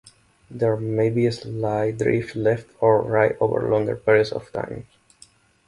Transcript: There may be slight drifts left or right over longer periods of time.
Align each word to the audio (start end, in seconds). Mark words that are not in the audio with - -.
There 0.49 0.77
may 0.77 1.11
be 1.11 1.29
slight 1.29 1.99
drifts 1.99 2.35
left 2.35 2.67
or 2.79 3.03
right 3.03 3.37
over 3.39 3.69
longer 3.69 3.95
periods 3.95 4.31
of 4.31 4.51
time. 4.51 4.87